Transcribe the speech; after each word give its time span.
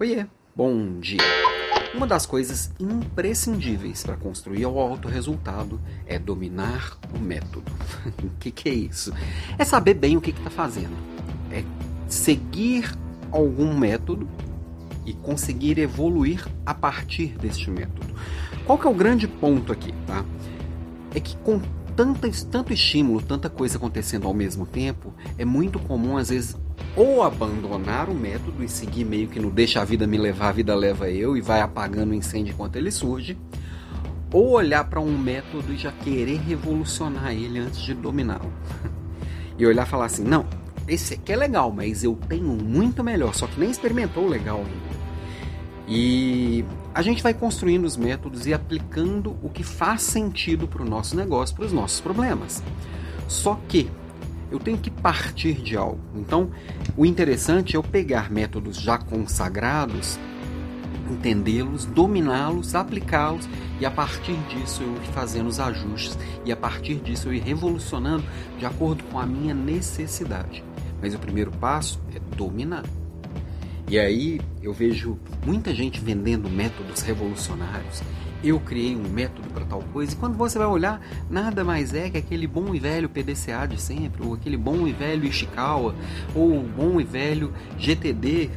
Oiê, 0.00 0.26
bom 0.54 1.00
dia. 1.00 1.18
Uma 1.92 2.06
das 2.06 2.24
coisas 2.24 2.70
imprescindíveis 2.78 4.04
para 4.04 4.16
construir 4.16 4.64
o 4.64 4.78
alto 4.78 5.08
resultado 5.08 5.80
é 6.06 6.20
dominar 6.20 6.96
o 7.12 7.18
método. 7.18 7.72
o 8.22 8.30
que, 8.38 8.52
que, 8.52 8.68
é 8.68 8.74
isso? 8.74 9.12
É 9.58 9.64
saber 9.64 9.94
bem 9.94 10.16
o 10.16 10.20
que 10.20 10.30
está 10.30 10.50
fazendo. 10.50 10.96
É 11.50 11.64
seguir 12.06 12.96
algum 13.32 13.76
método 13.76 14.28
e 15.04 15.14
conseguir 15.14 15.80
evoluir 15.80 16.46
a 16.64 16.72
partir 16.72 17.36
deste 17.36 17.68
método. 17.68 18.14
Qual 18.66 18.78
que 18.78 18.86
é 18.86 18.90
o 18.90 18.94
grande 18.94 19.26
ponto 19.26 19.72
aqui, 19.72 19.92
tá? 20.06 20.24
É 21.12 21.18
que 21.18 21.36
com 21.38 21.60
tanta, 21.98 22.30
tanto 22.48 22.72
estímulo, 22.72 23.20
tanta 23.20 23.50
coisa 23.50 23.76
acontecendo 23.76 24.28
ao 24.28 24.32
mesmo 24.32 24.64
tempo, 24.64 25.12
é 25.36 25.44
muito 25.44 25.80
comum 25.80 26.16
às 26.16 26.28
vezes 26.28 26.56
ou 26.94 27.24
abandonar 27.24 28.08
o 28.08 28.14
método 28.14 28.62
e 28.62 28.68
seguir 28.68 29.04
meio 29.04 29.26
que 29.26 29.40
não 29.40 29.50
deixa 29.50 29.80
a 29.80 29.84
vida 29.84 30.06
me 30.06 30.16
levar, 30.16 30.50
a 30.50 30.52
vida 30.52 30.76
leva 30.76 31.10
eu 31.10 31.36
e 31.36 31.40
vai 31.40 31.60
apagando 31.60 32.12
o 32.12 32.14
incêndio 32.14 32.52
enquanto 32.52 32.76
ele 32.76 32.92
surge, 32.92 33.36
ou 34.32 34.50
olhar 34.50 34.84
para 34.84 35.00
um 35.00 35.18
método 35.18 35.72
e 35.72 35.76
já 35.76 35.90
querer 35.90 36.40
revolucionar 36.40 37.32
ele 37.32 37.58
antes 37.58 37.80
de 37.80 37.94
dominá-lo. 37.94 38.52
e 39.58 39.66
olhar 39.66 39.84
e 39.84 39.90
falar 39.90 40.04
assim: 40.04 40.22
não, 40.22 40.46
esse 40.86 41.14
aqui 41.14 41.32
é 41.32 41.36
legal, 41.36 41.72
mas 41.72 42.04
eu 42.04 42.16
tenho 42.28 42.46
muito 42.46 43.02
melhor, 43.02 43.34
só 43.34 43.48
que 43.48 43.58
nem 43.58 43.72
experimentou 43.72 44.24
o 44.24 44.28
legal 44.28 44.58
ainda. 44.58 44.98
E 45.88 46.64
a 46.94 47.02
gente 47.02 47.22
vai 47.22 47.34
construindo 47.34 47.84
os 47.84 47.96
métodos 47.96 48.46
e 48.46 48.54
aplicando 48.54 49.36
o 49.42 49.48
que 49.48 49.62
faz 49.62 50.02
sentido 50.02 50.66
para 50.66 50.82
o 50.82 50.88
nosso 50.88 51.16
negócio, 51.16 51.54
para 51.54 51.66
os 51.66 51.72
nossos 51.72 52.00
problemas. 52.00 52.62
Só 53.28 53.58
que 53.68 53.90
eu 54.50 54.58
tenho 54.58 54.78
que 54.78 54.90
partir 54.90 55.54
de 55.54 55.76
algo. 55.76 56.00
Então, 56.14 56.50
o 56.96 57.04
interessante 57.04 57.76
é 57.76 57.78
eu 57.78 57.82
pegar 57.82 58.30
métodos 58.30 58.80
já 58.80 58.96
consagrados, 58.98 60.18
entendê-los, 61.10 61.84
dominá-los, 61.84 62.74
aplicá-los 62.74 63.48
e 63.80 63.86
a 63.86 63.90
partir 63.90 64.36
disso 64.48 64.82
eu 64.82 64.94
ir 64.96 65.12
fazendo 65.12 65.48
os 65.48 65.60
ajustes 65.60 66.18
e 66.44 66.52
a 66.52 66.56
partir 66.56 66.96
disso 66.96 67.28
eu 67.28 67.34
ir 67.34 67.42
revolucionando 67.42 68.24
de 68.58 68.66
acordo 68.66 69.04
com 69.04 69.18
a 69.18 69.26
minha 69.26 69.54
necessidade. 69.54 70.64
Mas 71.00 71.14
o 71.14 71.18
primeiro 71.18 71.50
passo 71.52 72.00
é 72.14 72.36
dominar. 72.36 72.84
E 73.88 73.98
aí 73.98 74.40
eu 74.62 74.72
vejo 74.72 75.18
muita 75.46 75.74
gente 75.74 76.00
vendendo 76.00 76.48
métodos 76.48 77.00
revolucionários 77.02 78.02
eu 78.42 78.60
criei 78.60 78.94
um 78.94 79.08
método 79.08 79.48
para 79.50 79.64
tal 79.64 79.82
coisa, 79.92 80.12
e 80.12 80.16
quando 80.16 80.36
você 80.36 80.58
vai 80.58 80.66
olhar, 80.66 81.00
nada 81.28 81.64
mais 81.64 81.92
é 81.92 82.08
que 82.08 82.18
aquele 82.18 82.46
bom 82.46 82.74
e 82.74 82.78
velho 82.78 83.08
PDCA 83.08 83.66
de 83.66 83.80
sempre, 83.80 84.24
ou 84.24 84.34
aquele 84.34 84.56
bom 84.56 84.86
e 84.86 84.92
velho 84.92 85.26
Ishikawa, 85.26 85.94
ou 86.34 86.58
o 86.58 86.62
bom 86.62 87.00
e 87.00 87.04
velho 87.04 87.52
GTD. 87.78 88.50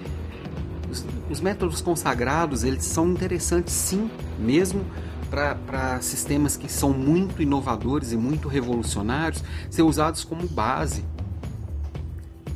os, 0.90 1.04
os 1.30 1.40
métodos 1.40 1.80
consagrados, 1.80 2.64
eles 2.64 2.84
são 2.84 3.10
interessantes 3.10 3.74
sim, 3.74 4.10
mesmo 4.38 4.84
para 5.30 6.00
sistemas 6.00 6.56
que 6.56 6.70
são 6.70 6.92
muito 6.92 7.42
inovadores 7.42 8.12
e 8.12 8.16
muito 8.16 8.46
revolucionários, 8.46 9.42
ser 9.68 9.82
usados 9.82 10.22
como 10.22 10.46
base. 10.46 11.04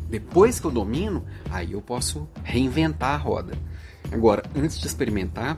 Depois 0.08 0.58
que 0.58 0.66
eu 0.66 0.70
domino, 0.70 1.24
aí 1.50 1.72
eu 1.72 1.82
posso 1.82 2.28
reinventar 2.42 3.14
a 3.14 3.16
roda. 3.16 3.54
Agora, 4.10 4.42
antes 4.56 4.78
de 4.78 4.86
experimentar, 4.86 5.56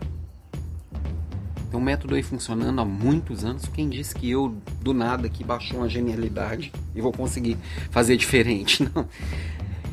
tem 1.71 1.79
um 1.79 1.83
método 1.83 2.17
aí 2.17 2.23
funcionando 2.23 2.81
há 2.81 2.85
muitos 2.85 3.45
anos. 3.45 3.63
Quem 3.73 3.89
disse 3.89 4.15
que 4.15 4.29
eu, 4.29 4.57
do 4.83 4.93
nada, 4.93 5.29
que 5.29 5.45
baixou 5.45 5.79
uma 5.79 5.89
genialidade 5.89 6.73
e 6.95 7.01
vou 7.01 7.13
conseguir 7.13 7.57
fazer 7.91 8.17
diferente? 8.17 8.83
Não. 8.93 9.07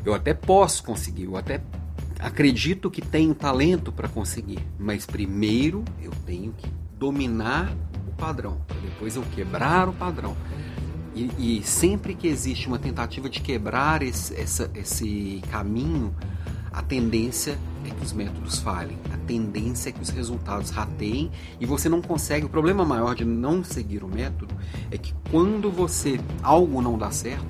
Eu 0.04 0.14
até 0.14 0.34
posso 0.34 0.84
conseguir, 0.84 1.26
eu 1.26 1.36
até 1.36 1.62
acredito 2.20 2.90
que 2.90 3.02
tenho 3.02 3.36
talento 3.36 3.92
para 3.92 4.08
conseguir, 4.08 4.66
mas 4.80 5.06
primeiro 5.06 5.84
eu 6.02 6.12
tenho 6.26 6.54
que 6.54 6.68
dominar 6.98 7.72
o 8.08 8.12
padrão, 8.14 8.62
para 8.68 8.78
depois 8.78 9.16
eu 9.16 9.24
quebrar 9.36 9.88
o 9.88 9.94
padrão. 9.94 10.36
E, 11.18 11.58
e, 11.58 11.64
sempre 11.64 12.14
que 12.14 12.28
existe 12.28 12.68
uma 12.68 12.78
tentativa 12.78 13.28
de 13.28 13.42
quebrar 13.42 14.04
esse, 14.04 14.40
essa, 14.40 14.70
esse 14.76 15.42
caminho, 15.50 16.14
a 16.72 16.84
tendência 16.84 17.58
é 17.84 17.90
que 17.90 18.04
os 18.04 18.14
métodos 18.14 18.60
falhem, 18.60 18.96
a 19.12 19.18
tendência 19.26 19.90
é 19.90 19.92
que 19.92 20.00
os 20.00 20.10
resultados 20.10 20.70
rateiem 20.70 21.32
e 21.60 21.66
você 21.66 21.90
não 21.90 22.04
consegue. 22.04 22.46
O 22.46 22.50
problema 22.50 22.86
maior 22.86 23.16
de 23.16 23.26
não 23.26 23.64
seguir 23.64 24.04
o 24.04 24.08
método 24.08 24.54
é 24.92 24.98
que 24.98 25.12
quando 25.32 25.72
você 25.72 26.20
algo 26.44 26.84
não 26.84 27.00
dá 27.00 27.10
certo, 27.10 27.48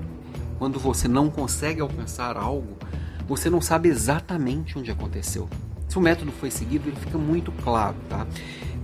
quando 0.57 0.79
você 0.79 1.09
não 1.09 1.29
consegue 1.29 1.81
alcançar 1.81 2.37
algo, 2.37 2.77
você 3.27 3.49
não 3.49 3.59
sabe 3.59 3.89
exatamente 3.89 4.79
onde 4.79 4.89
aconteceu. 4.89 5.49
Se 5.89 5.97
o 5.97 6.01
método 6.01 6.31
foi 6.31 6.49
seguido, 6.49 6.87
ele 6.87 6.95
fica 6.95 7.17
muito 7.17 7.51
claro, 7.51 7.97
tá? 8.07 8.25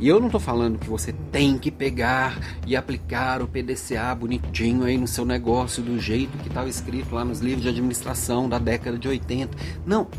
E 0.03 0.07
eu 0.09 0.19
não 0.19 0.25
estou 0.25 0.41
falando 0.41 0.77
que 0.77 0.89
você 0.89 1.13
tem 1.31 1.57
que 1.57 1.71
pegar 1.71 2.37
e 2.67 2.75
aplicar 2.75 3.41
o 3.41 3.47
PDCA 3.47 4.13
bonitinho 4.13 4.83
aí 4.83 4.97
no 4.97 5.07
seu 5.07 5.23
negócio 5.23 5.81
do 5.81 5.97
jeito 5.97 6.37
que 6.39 6.49
estava 6.49 6.67
escrito 6.67 7.15
lá 7.15 7.23
nos 7.23 7.39
livros 7.39 7.63
de 7.63 7.69
administração 7.69 8.49
da 8.49 8.59
década 8.59 8.97
de 8.97 9.07
80. 9.07 9.57
Não, 9.85 10.09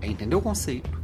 é 0.00 0.06
entender 0.06 0.34
o 0.34 0.40
conceito 0.40 0.98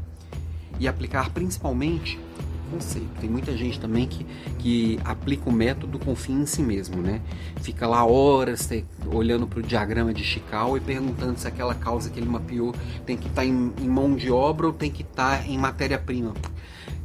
e 0.81 0.89
aplicar 0.89 1.29
principalmente 1.29 2.19
conceito. 2.67 3.09
Tem 3.21 3.29
muita 3.29 3.57
gente 3.57 3.81
também 3.81 4.07
que, 4.07 4.27
que 4.59 5.01
aplica 5.05 5.49
o 5.49 5.53
método 5.53 5.99
com 5.99 6.15
fim 6.15 6.41
em 6.41 6.47
si 6.47 6.63
mesmo, 6.63 7.01
né? 7.01 7.21
Fica 7.63 7.87
lá 7.87 8.05
horas 8.05 8.69
olhando 9.07 9.47
para 9.47 9.61
o 9.61 9.63
diagrama 9.63 10.13
de 10.13 10.25
Chicago 10.25 10.77
e 10.77 10.81
perguntando 10.81 11.39
se 11.39 11.47
aquela 11.47 11.75
causa 11.75 12.11
que 12.11 12.19
ele 12.19 12.29
mapeou 12.29 12.75
tem 13.05 13.17
que 13.17 13.29
estar 13.29 13.43
tá 13.43 13.47
em, 13.47 13.73
em 13.81 13.89
mão 13.89 14.15
de 14.15 14.31
obra 14.31 14.67
ou 14.67 14.73
tem 14.73 14.91
que 14.91 15.03
estar 15.03 15.39
tá 15.39 15.47
em 15.47 15.59
matéria-prima. 15.59 16.35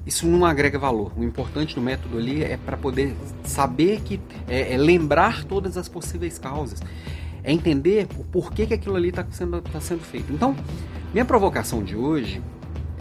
Isso 0.05 0.25
não 0.25 0.45
agrega 0.45 0.79
valor. 0.79 1.11
O 1.15 1.23
importante 1.23 1.75
do 1.75 1.81
método 1.81 2.17
ali 2.17 2.43
é 2.43 2.57
para 2.57 2.75
poder 2.75 3.15
saber 3.43 4.01
que 4.01 4.19
é, 4.47 4.73
é 4.73 4.77
lembrar 4.77 5.43
todas 5.45 5.77
as 5.77 5.87
possíveis 5.87 6.39
causas 6.39 6.81
é 7.43 7.51
entender 7.51 8.07
o 8.17 8.23
porquê 8.23 8.65
que 8.65 8.73
aquilo 8.73 8.95
ali 8.95 9.09
está 9.09 9.25
sendo, 9.31 9.61
tá 9.61 9.79
sendo 9.79 10.01
feito. 10.01 10.31
Então, 10.31 10.55
minha 11.13 11.25
provocação 11.25 11.83
de 11.83 11.95
hoje 11.95 12.41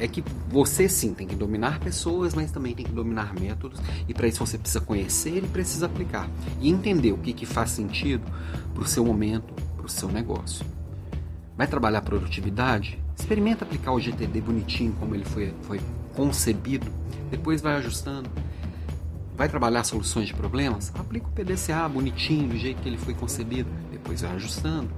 é 0.00 0.08
que 0.08 0.24
você 0.48 0.88
sim 0.88 1.12
tem 1.12 1.26
que 1.26 1.36
dominar 1.36 1.78
pessoas, 1.78 2.34
mas 2.34 2.50
também 2.50 2.74
tem 2.74 2.84
que 2.84 2.92
dominar 2.92 3.34
métodos, 3.38 3.78
e 4.08 4.14
para 4.14 4.26
isso 4.26 4.44
você 4.44 4.58
precisa 4.58 4.80
conhecer 4.80 5.44
e 5.44 5.46
precisa 5.46 5.86
aplicar. 5.86 6.28
E 6.60 6.70
entender 6.70 7.12
o 7.12 7.18
que, 7.18 7.32
que 7.32 7.46
faz 7.46 7.70
sentido 7.70 8.24
para 8.74 8.82
o 8.82 8.86
seu 8.86 9.04
momento, 9.04 9.52
para 9.76 9.86
o 9.86 9.88
seu 9.88 10.08
negócio. 10.08 10.64
Vai 11.56 11.66
trabalhar 11.66 12.00
produtividade? 12.00 12.98
Experimenta 13.16 13.64
aplicar 13.64 13.92
o 13.92 14.00
GTD 14.00 14.40
bonitinho 14.40 14.94
como 14.98 15.14
ele 15.14 15.24
foi, 15.26 15.54
foi 15.62 15.80
concebido, 16.14 16.90
depois 17.30 17.60
vai 17.60 17.76
ajustando. 17.76 18.30
Vai 19.36 19.48
trabalhar 19.48 19.84
soluções 19.84 20.28
de 20.28 20.34
problemas? 20.34 20.92
Aplica 20.94 21.26
o 21.26 21.30
PDCA 21.30 21.88
bonitinho, 21.88 22.48
do 22.48 22.56
jeito 22.56 22.82
que 22.82 22.88
ele 22.88 22.98
foi 22.98 23.14
concebido, 23.14 23.68
depois 23.90 24.22
vai 24.22 24.32
ajustando. 24.32 24.90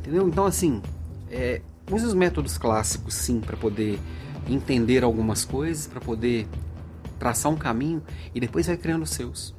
Entendeu? 0.00 0.28
Então, 0.28 0.46
assim, 0.46 0.82
é, 1.30 1.60
use 1.90 2.04
os 2.04 2.14
métodos 2.14 2.58
clássicos, 2.58 3.14
sim, 3.14 3.40
para 3.40 3.56
poder 3.56 3.98
entender 4.48 5.04
algumas 5.04 5.44
coisas, 5.44 5.86
para 5.86 6.00
poder 6.00 6.46
traçar 7.18 7.50
um 7.52 7.56
caminho 7.56 8.02
e 8.34 8.40
depois 8.40 8.66
vai 8.66 8.76
criando 8.76 9.02
os 9.02 9.10
seus. 9.10 9.54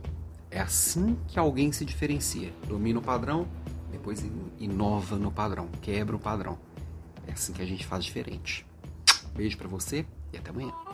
É 0.49 0.59
assim 0.59 1.17
que 1.27 1.37
alguém 1.37 1.71
se 1.71 1.85
diferencia. 1.85 2.51
Domina 2.67 2.99
o 2.99 3.01
padrão, 3.01 3.47
depois 3.91 4.25
inova 4.59 5.17
no 5.17 5.31
padrão, 5.31 5.67
quebra 5.81 6.15
o 6.15 6.19
padrão. 6.19 6.57
É 7.27 7.33
assim 7.33 7.53
que 7.53 7.61
a 7.61 7.65
gente 7.65 7.85
faz 7.85 8.03
diferente. 8.03 8.65
Beijo 9.35 9.57
para 9.57 9.67
você 9.67 10.05
e 10.33 10.37
até 10.37 10.49
amanhã. 10.49 10.88